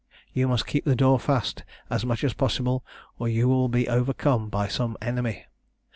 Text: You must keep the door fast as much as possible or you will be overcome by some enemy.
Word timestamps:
You 0.33 0.47
must 0.47 0.65
keep 0.65 0.83
the 0.83 0.95
door 0.95 1.19
fast 1.19 1.63
as 1.91 2.03
much 2.03 2.23
as 2.23 2.33
possible 2.33 2.83
or 3.19 3.27
you 3.29 3.47
will 3.47 3.69
be 3.69 3.87
overcome 3.87 4.49
by 4.49 4.67
some 4.67 4.97
enemy. 4.99 5.45